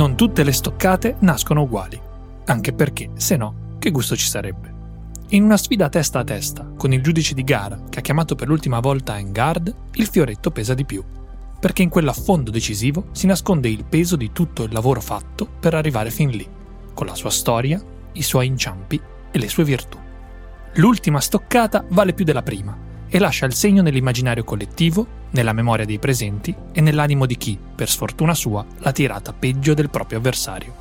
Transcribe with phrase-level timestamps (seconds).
[0.00, 2.00] Non tutte le stoccate nascono uguali,
[2.46, 4.72] anche perché, se no, che gusto ci sarebbe?
[5.28, 8.48] In una sfida testa a testa, con il giudice di gara che ha chiamato per
[8.48, 11.04] l'ultima volta en garde, il fioretto pesa di più,
[11.60, 16.08] perché in quell'affondo decisivo si nasconde il peso di tutto il lavoro fatto per arrivare
[16.08, 16.48] fin lì,
[16.94, 17.78] con la sua storia,
[18.12, 18.98] i suoi inciampi
[19.30, 19.98] e le sue virtù.
[20.76, 25.98] L'ultima stoccata vale più della prima e lascia il segno nell'immaginario collettivo, nella memoria dei
[25.98, 30.74] presenti e nell'animo di chi, per sfortuna sua, l'ha tirata peggio del proprio avversario.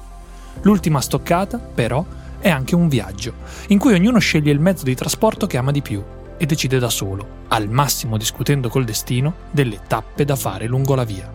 [0.61, 2.05] L'ultima stoccata, però,
[2.39, 3.33] è anche un viaggio,
[3.67, 6.03] in cui ognuno sceglie il mezzo di trasporto che ama di più
[6.37, 11.03] e decide da solo, al massimo discutendo col destino, delle tappe da fare lungo la
[11.03, 11.29] via.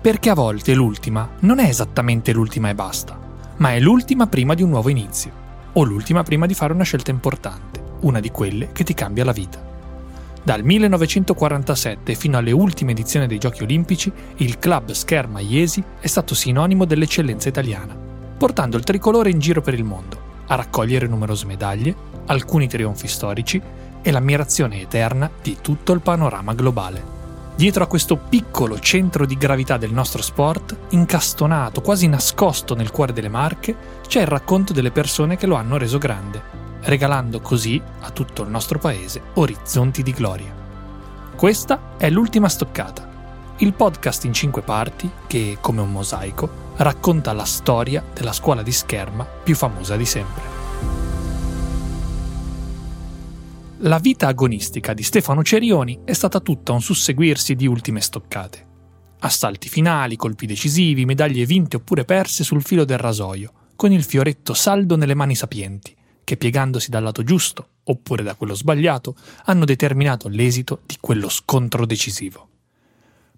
[0.00, 3.18] Perché a volte l'ultima non è esattamente l'ultima e basta,
[3.56, 5.30] ma è l'ultima prima di un nuovo inizio,
[5.72, 9.32] o l'ultima prima di fare una scelta importante, una di quelle che ti cambia la
[9.32, 9.65] vita.
[10.46, 16.36] Dal 1947 fino alle ultime edizioni dei Giochi Olimpici, il club Scherma Iesi è stato
[16.36, 17.96] sinonimo dell'eccellenza italiana,
[18.38, 21.92] portando il tricolore in giro per il mondo, a raccogliere numerose medaglie,
[22.26, 23.60] alcuni trionfi storici
[24.00, 27.02] e l'ammirazione eterna di tutto il panorama globale.
[27.56, 33.12] Dietro a questo piccolo centro di gravità del nostro sport, incastonato, quasi nascosto nel cuore
[33.12, 33.74] delle Marche,
[34.06, 38.50] c'è il racconto delle persone che lo hanno reso grande regalando così a tutto il
[38.50, 40.54] nostro paese orizzonti di gloria.
[41.36, 47.44] Questa è l'ultima stoccata, il podcast in cinque parti che, come un mosaico, racconta la
[47.44, 50.54] storia della scuola di scherma più famosa di sempre.
[53.80, 58.64] La vita agonistica di Stefano Cerioni è stata tutta un susseguirsi di ultime stoccate.
[59.20, 64.54] Assalti finali, colpi decisivi, medaglie vinte oppure perse sul filo del rasoio, con il fioretto
[64.54, 65.95] saldo nelle mani sapienti,
[66.26, 69.14] che piegandosi dal lato giusto oppure da quello sbagliato
[69.44, 72.48] hanno determinato l'esito di quello scontro decisivo.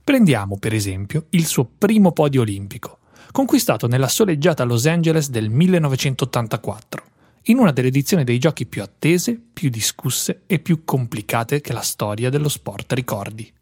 [0.02, 3.00] Prendiamo per esempio il suo primo podio olimpico,
[3.30, 7.02] conquistato nella soleggiata Los Angeles del 1984,
[7.42, 11.82] in una delle edizioni dei giochi più attese, più discusse e più complicate che la
[11.82, 13.52] storia dello sport ricordi.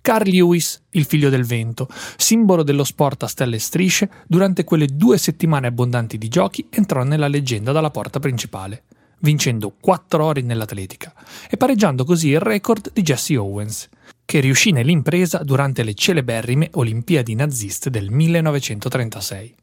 [0.00, 4.86] Carl Lewis, il figlio del vento, simbolo dello sport a stelle e strisce, durante quelle
[4.86, 8.84] due settimane abbondanti di giochi entrò nella leggenda dalla porta principale,
[9.20, 11.12] vincendo 4 ore nell'atletica
[11.48, 13.88] e pareggiando così il record di Jesse Owens,
[14.24, 19.54] che riuscì nell'impresa durante le celeberrime Olimpiadi naziste del 1936.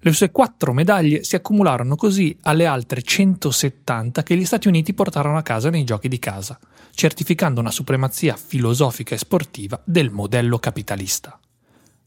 [0.00, 5.36] Le sue quattro medaglie si accumularono così alle altre 170 che gli Stati Uniti portarono
[5.36, 6.56] a casa nei giochi di casa,
[6.94, 11.38] certificando una supremazia filosofica e sportiva del modello capitalista.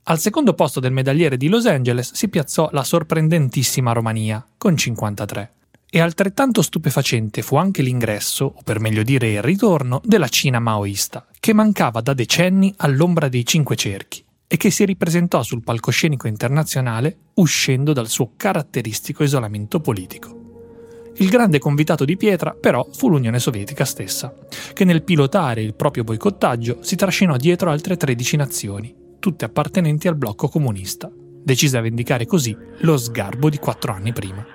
[0.04, 5.54] Al secondo posto del medagliere di Los Angeles si piazzò la sorprendentissima Romania, con 53.
[5.90, 11.28] E altrettanto stupefacente fu anche l'ingresso, o per meglio dire il ritorno, della Cina maoista,
[11.40, 17.20] che mancava da decenni all'ombra dei cinque cerchi e che si ripresentò sul palcoscenico internazionale
[17.36, 21.14] uscendo dal suo caratteristico isolamento politico.
[21.16, 24.36] Il grande convitato di pietra, però, fu l'Unione Sovietica stessa,
[24.74, 30.18] che nel pilotare il proprio boicottaggio si trascinò dietro altre 13 nazioni, tutte appartenenti al
[30.18, 34.46] blocco comunista, decise a vendicare così lo sgarbo di quattro anni prima.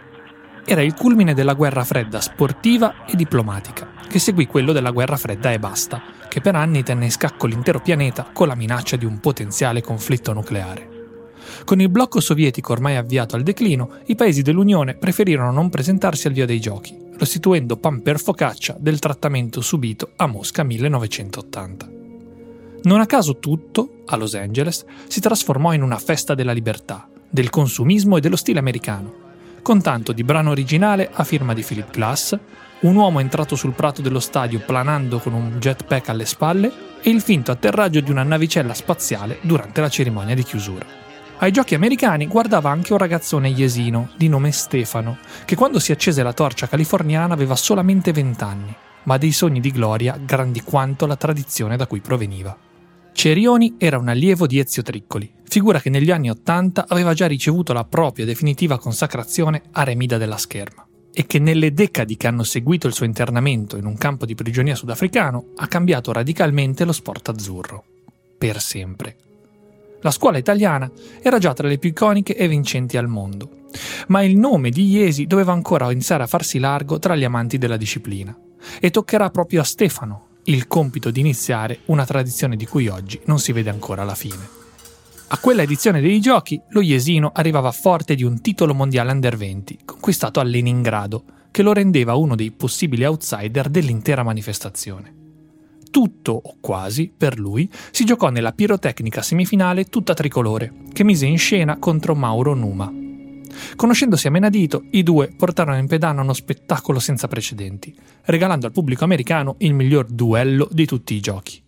[0.68, 5.52] Era il culmine della guerra fredda sportiva e diplomatica, che seguì quello della guerra fredda
[5.52, 9.20] e basta, che per anni tenne in scacco l'intero pianeta con la minaccia di un
[9.20, 10.88] potenziale conflitto nucleare.
[11.64, 16.32] Con il blocco sovietico ormai avviato al declino, i paesi dell'Unione preferirono non presentarsi al
[16.32, 21.88] via dei giochi, restituendo pan per focaccia del trattamento subito a Mosca 1980.
[22.82, 27.50] Non a caso tutto, a Los Angeles, si trasformò in una festa della libertà, del
[27.50, 29.25] consumismo e dello stile americano,
[29.66, 32.38] con tanto di brano originale a firma di Philip Glass,
[32.82, 36.72] un uomo entrato sul prato dello stadio planando con un jetpack alle spalle
[37.02, 40.86] e il finto atterraggio di una navicella spaziale durante la cerimonia di chiusura.
[41.38, 46.22] Ai giochi americani guardava anche un ragazzone iesino di nome Stefano, che quando si accese
[46.22, 48.72] la torcia californiana aveva solamente 20 anni,
[49.02, 52.56] ma dei sogni di gloria grandi quanto la tradizione da cui proveniva.
[53.16, 57.72] Cerioni era un allievo di Ezio Triccoli, figura che negli anni Ottanta aveva già ricevuto
[57.72, 62.86] la propria definitiva consacrazione a Remida della Scherma e che nelle decadi che hanno seguito
[62.86, 67.84] il suo internamento in un campo di prigionia sudafricano ha cambiato radicalmente lo sport azzurro.
[68.36, 69.16] Per sempre.
[70.02, 70.88] La scuola italiana
[71.22, 73.48] era già tra le più iconiche e vincenti al mondo,
[74.08, 77.78] ma il nome di Iesi doveva ancora iniziare a farsi largo tra gli amanti della
[77.78, 78.38] disciplina.
[78.78, 83.38] E toccherà proprio a Stefano il compito di iniziare una tradizione di cui oggi non
[83.38, 84.54] si vede ancora la fine.
[85.28, 89.78] A quella edizione dei giochi, lo Iesino arrivava forte di un titolo mondiale under 20,
[89.84, 95.14] conquistato a Leningrado, che lo rendeva uno dei possibili outsider dell'intera manifestazione.
[95.90, 101.38] Tutto o quasi, per lui, si giocò nella pirotecnica semifinale tutta tricolore, che mise in
[101.38, 103.05] scena contro Mauro Numa.
[103.76, 107.94] Conoscendosi a menadito, i due portarono in pedana uno spettacolo senza precedenti,
[108.24, 111.62] regalando al pubblico americano il miglior duello di tutti i giochi.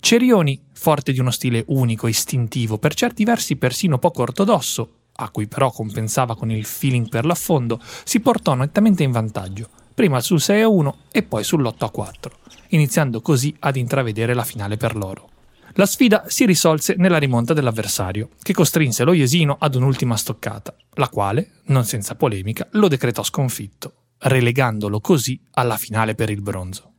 [0.00, 5.48] Cerioni, forte di uno stile unico, istintivo, per certi versi persino poco ortodosso, a cui
[5.48, 10.62] però compensava con il feeling per l'affondo, si portò nettamente in vantaggio, prima sul 6
[10.62, 12.32] a 1 e poi sull'8 a 4,
[12.68, 15.30] iniziando così ad intravedere la finale per loro.
[15.78, 21.08] La sfida si risolse nella rimonta dell'avversario, che costrinse lo Jesino ad un'ultima stoccata, la
[21.08, 26.94] quale, non senza polemica, lo decretò sconfitto, relegandolo così alla finale per il bronzo.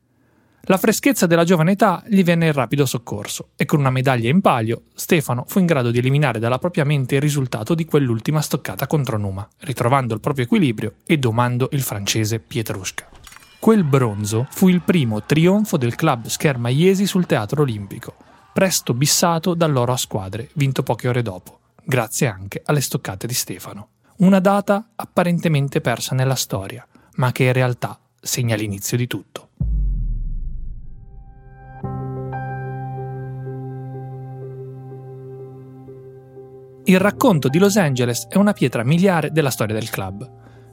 [0.61, 4.39] La freschezza della giovane età gli venne il rapido soccorso e con una medaglia in
[4.39, 8.87] palio Stefano fu in grado di eliminare dalla propria mente il risultato di quell'ultima stoccata
[8.87, 13.09] contro Numa, ritrovando il proprio equilibrio e domando il francese Pietrushka.
[13.59, 18.15] Quel bronzo fu il primo trionfo del club Scherma Iesi sul teatro olimpico,
[18.59, 23.87] presto bissato dall'oro a squadre, vinto poche ore dopo, grazie anche alle stoccate di Stefano.
[24.17, 29.47] Una data apparentemente persa nella storia, ma che in realtà segna l'inizio di tutto.
[36.83, 40.29] Il racconto di Los Angeles è una pietra miliare della storia del club,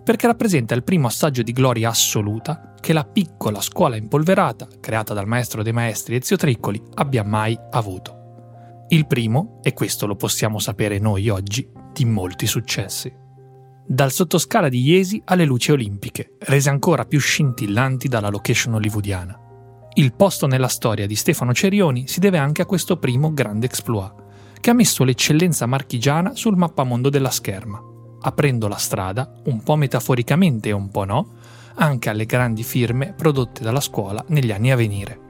[0.07, 5.27] perché rappresenta il primo assaggio di gloria assoluta che la piccola scuola impolverata, creata dal
[5.27, 8.85] maestro dei maestri Ezio Triccoli, abbia mai avuto.
[8.91, 13.13] Il primo, e questo lo possiamo sapere noi oggi, di molti successi.
[13.85, 19.37] Dal sottoscala di Iesi alle luci olimpiche, rese ancora più scintillanti dalla location hollywoodiana.
[19.95, 24.15] Il posto nella storia di Stefano Cerioni si deve anche a questo primo grande exploit
[24.61, 30.71] che ha messo l'eccellenza marchigiana sul mappamondo della scherma, aprendo la strada, un po' metaforicamente
[30.71, 31.35] e un po' no,
[31.75, 35.21] anche alle grandi firme prodotte dalla scuola negli anni a venire.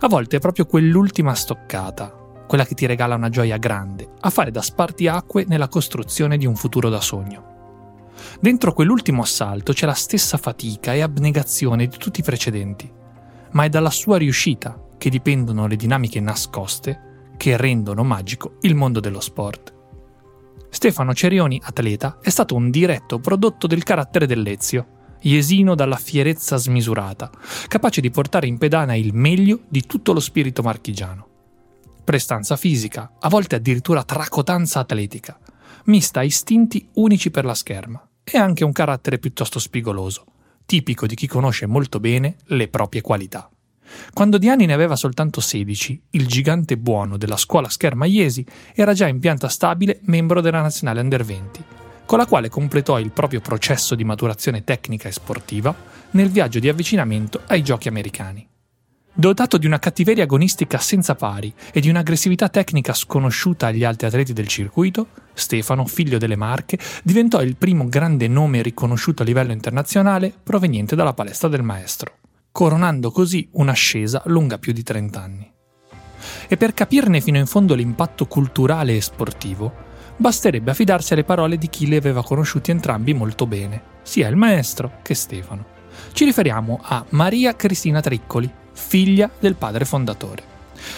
[0.00, 2.08] A volte è proprio quell'ultima stoccata,
[2.46, 6.56] quella che ti regala una gioia grande, a fare da spartiacque nella costruzione di un
[6.56, 7.48] futuro da sogno.
[8.40, 12.90] Dentro quell'ultimo assalto c'è la stessa fatica e abnegazione di tutti i precedenti,
[13.52, 19.00] ma è dalla sua riuscita che dipendono le dinamiche nascoste che rendono magico il mondo
[19.00, 19.79] dello sport.
[20.70, 27.30] Stefano Cerioni, atleta, è stato un diretto prodotto del carattere dell'Ezio, iesino dalla fierezza smisurata,
[27.68, 31.28] capace di portare in pedana il meglio di tutto lo spirito marchigiano.
[32.04, 35.38] Prestanza fisica, a volte addirittura tracotanza atletica,
[35.84, 40.24] mista a istinti unici per la scherma, e anche un carattere piuttosto spigoloso,
[40.64, 43.50] tipico di chi conosce molto bene le proprie qualità.
[44.12, 48.44] Quando Diani ne aveva soltanto 16, il gigante buono della scuola scherma Iesi
[48.74, 51.64] era già in pianta stabile membro della nazionale Under 20,
[52.06, 55.74] con la quale completò il proprio processo di maturazione tecnica e sportiva
[56.12, 58.48] nel viaggio di avvicinamento ai giochi americani.
[59.12, 64.32] Dotato di una cattiveria agonistica senza pari e di un'aggressività tecnica sconosciuta agli altri atleti
[64.32, 70.32] del circuito, Stefano, figlio delle Marche, diventò il primo grande nome riconosciuto a livello internazionale
[70.42, 72.19] proveniente dalla palestra del maestro
[72.52, 75.52] coronando così un'ascesa lunga più di 30 anni.
[76.48, 81.68] E per capirne fino in fondo l'impatto culturale e sportivo, basterebbe affidarsi alle parole di
[81.68, 85.78] chi li aveva conosciuti entrambi molto bene, sia il maestro che Stefano.
[86.12, 90.42] Ci riferiamo a Maria Cristina Triccoli, figlia del padre fondatore.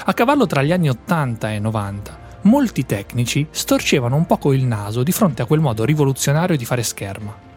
[0.05, 5.03] A cavallo tra gli anni 80 e 90, molti tecnici storcevano un poco il naso
[5.03, 7.51] di fronte a quel modo rivoluzionario di fare scherma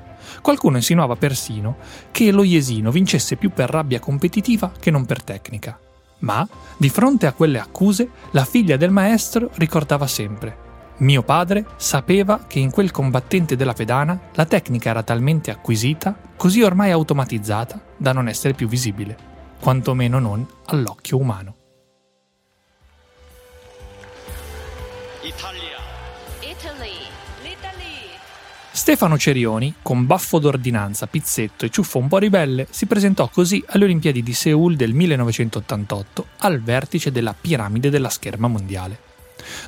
[0.46, 1.78] Qualcuno insinuava persino
[2.12, 5.80] che lo Iesino vincesse più per rabbia competitiva che non per tecnica.
[6.20, 6.48] Ma,
[6.78, 10.62] di fronte a quelle accuse, la figlia del maestro ricordava sempre
[10.98, 16.62] mio padre sapeva che in quel combattente della pedana la tecnica era talmente acquisita, così
[16.62, 19.18] ormai automatizzata, da non essere più visibile,
[19.60, 21.56] quantomeno non all'occhio umano.
[25.24, 25.65] Italia.
[28.86, 33.86] Stefano Cerioni, con baffo d'ordinanza, pizzetto e ciuffo un po' ribelle, si presentò così alle
[33.86, 39.00] Olimpiadi di Seoul del 1988 al vertice della piramide della scherma mondiale.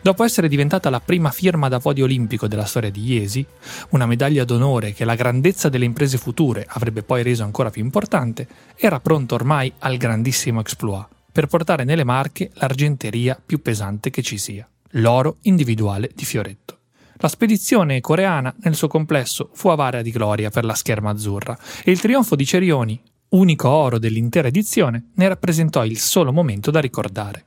[0.03, 3.43] Dopo essere diventata la prima firma da podio olimpico della storia di Iesi,
[3.89, 8.47] una medaglia d'onore che la grandezza delle imprese future avrebbe poi reso ancora più importante,
[8.75, 14.37] era pronto ormai al grandissimo exploit per portare nelle Marche l'argenteria più pesante che ci
[14.37, 14.69] sia.
[14.91, 16.76] l'oro individuale di Fioretto.
[17.19, 21.91] La spedizione coreana nel suo complesso fu avara di gloria per la scherma azzurra e
[21.91, 27.45] il trionfo di Cerioni, unico oro dell'intera edizione, ne rappresentò il solo momento da ricordare.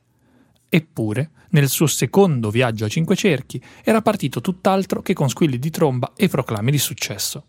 [0.69, 5.71] Eppure, nel suo secondo viaggio a cinque cerchi, era partito tutt'altro che con squilli di
[5.71, 7.45] tromba e proclami di successo.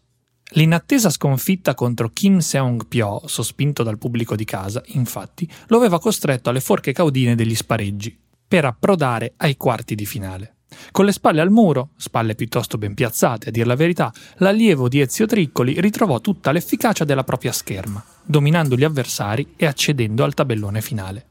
[0.54, 6.60] L'inattesa sconfitta contro Kim Seong-pyo, sospinto dal pubblico di casa, infatti, lo aveva costretto alle
[6.60, 10.56] forche caudine degli spareggi, per approdare ai quarti di finale.
[10.92, 15.00] Con le spalle al muro, spalle piuttosto ben piazzate, a dir la verità, l'allievo di
[15.00, 20.82] Ezio Triccoli ritrovò tutta l'efficacia della propria scherma, dominando gli avversari e accedendo al tabellone
[20.82, 21.26] finale.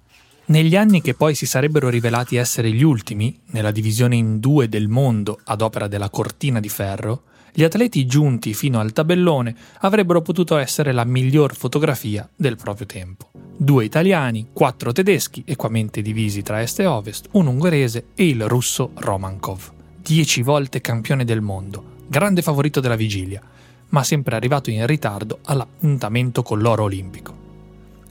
[0.46, 4.88] Negli anni che poi si sarebbero rivelati essere gli ultimi, nella divisione in due del
[4.88, 10.56] mondo ad opera della cortina di ferro, gli atleti giunti fino al tabellone avrebbero potuto
[10.56, 13.30] essere la miglior fotografia del proprio tempo.
[13.56, 18.90] Due italiani, quattro tedeschi, equamente divisi tra est e ovest, un ungherese e il russo
[18.94, 19.72] Romankov.
[20.02, 23.42] Dieci volte campione del mondo, grande favorito della vigilia,
[23.90, 27.39] ma sempre arrivato in ritardo all'appuntamento con l'oro olimpico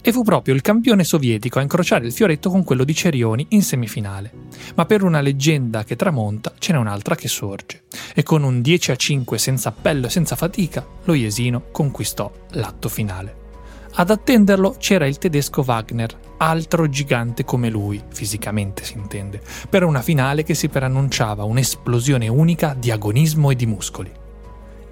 [0.01, 3.61] e fu proprio il campione sovietico a incrociare il fioretto con quello di Cerioni in
[3.61, 4.31] semifinale.
[4.75, 8.91] Ma per una leggenda che tramonta ce n'è un'altra che sorge, e con un 10
[8.91, 13.47] a 5 senza appello e senza fatica, lo Jesino conquistò l'atto finale.
[13.91, 20.01] Ad attenderlo c'era il tedesco Wagner, altro gigante come lui, fisicamente si intende, per una
[20.01, 24.11] finale che si preannunciava un'esplosione unica di agonismo e di muscoli.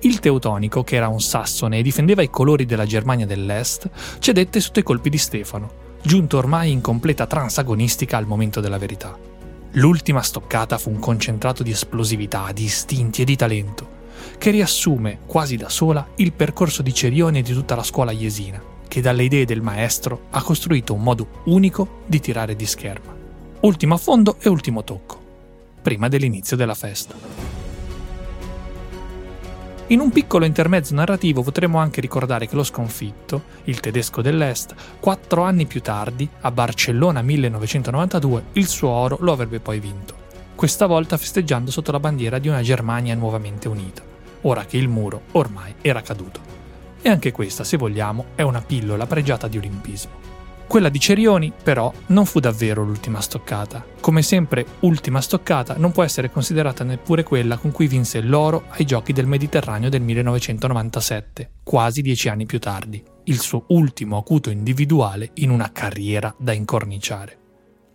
[0.02, 3.90] Il teutonico, che era un sassone e difendeva i colori della Germania dell'Est,
[4.20, 9.18] cedette sotto i colpi di Stefano, giunto ormai in completa transagonistica al momento della verità.
[9.72, 13.96] L'ultima stoccata fu un concentrato di esplosività, di istinti e di talento,
[14.38, 18.62] che riassume quasi da sola il percorso di Cerioni e di tutta la scuola iesina,
[18.88, 23.16] che dalle idee del maestro ha costruito un modo unico di tirare di scherma.
[23.62, 25.20] Ultimo affondo e ultimo tocco,
[25.82, 27.47] prima dell'inizio della festa.
[29.90, 35.44] In un piccolo intermezzo narrativo potremmo anche ricordare che lo sconfitto, il tedesco dell'Est, quattro
[35.44, 40.14] anni più tardi, a Barcellona 1992, il suo oro lo avrebbe poi vinto,
[40.56, 44.02] questa volta festeggiando sotto la bandiera di una Germania nuovamente unita,
[44.42, 46.42] ora che il muro ormai era caduto.
[47.02, 50.27] E anche questa, se vogliamo, è una pillola pregiata di olimpismo.
[50.68, 53.86] Quella di Cerioni, però, non fu davvero l'ultima stoccata.
[54.02, 58.84] Come sempre, ultima stoccata non può essere considerata neppure quella con cui vinse l'oro ai
[58.84, 65.32] Giochi del Mediterraneo del 1997, quasi dieci anni più tardi, il suo ultimo acuto individuale
[65.36, 67.38] in una carriera da incorniciare.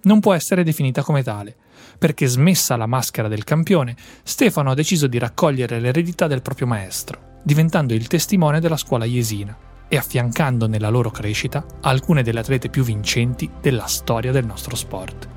[0.04, 1.54] Non può essere definita come tale,
[1.98, 7.40] perché smessa la maschera del campione, Stefano ha deciso di raccogliere l'eredità del proprio maestro,
[7.42, 12.82] diventando il testimone della scuola iesina e affiancando nella loro crescita alcune delle atlete più
[12.82, 15.28] vincenti della storia del nostro sport.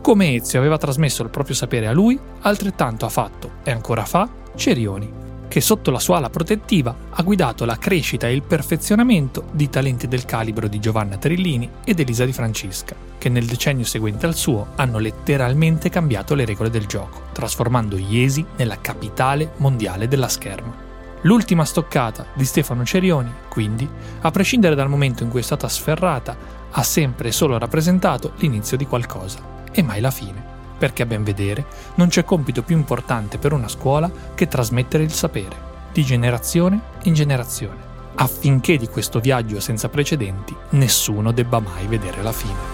[0.00, 4.28] Come Ezio aveva trasmesso il proprio sapere a lui, altrettanto ha fatto e ancora fa
[4.54, 5.10] Cerioni,
[5.48, 10.06] che sotto la sua ala protettiva ha guidato la crescita e il perfezionamento di talenti
[10.06, 14.68] del calibro di Giovanna Trillini ed Elisa Di Francisca, che nel decennio seguente al suo
[14.76, 20.93] hanno letteralmente cambiato le regole del gioco, trasformando Iesi nella capitale mondiale della scherma.
[21.24, 23.88] L'ultima stoccata di Stefano Cerioni, quindi,
[24.20, 26.36] a prescindere dal momento in cui è stata sferrata,
[26.70, 29.38] ha sempre e solo rappresentato l'inizio di qualcosa
[29.72, 30.44] e mai la fine,
[30.76, 31.64] perché a ben vedere
[31.94, 35.56] non c'è compito più importante per una scuola che trasmettere il sapere,
[35.94, 37.80] di generazione in generazione,
[38.16, 42.73] affinché di questo viaggio senza precedenti nessuno debba mai vedere la fine.